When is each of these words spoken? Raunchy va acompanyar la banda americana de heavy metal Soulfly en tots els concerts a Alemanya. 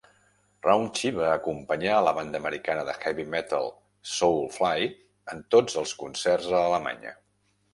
Raunchy 0.67 1.09
va 1.17 1.27
acompanyar 1.33 1.99
la 2.05 2.13
banda 2.19 2.41
americana 2.43 2.85
de 2.87 2.95
heavy 3.03 3.25
metal 3.35 3.69
Soulfly 4.15 4.89
en 5.35 5.45
tots 5.57 5.81
els 5.83 5.95
concerts 6.03 6.53
a 6.55 6.65
Alemanya. 6.73 7.15